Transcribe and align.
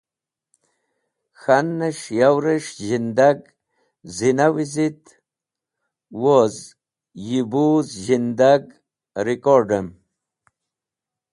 K̃hanẽs̃h 1.41 2.07
yorẽs̃h 2.19 2.75
zhindag/ 2.87 3.39
zhina 4.15 4.47
wizet 4.55 5.03
wuz 6.21 6.55
yi 7.27 7.41
bo 7.51 7.63
zhindag 8.03 8.63
rikord̃ẽm. 9.25 9.87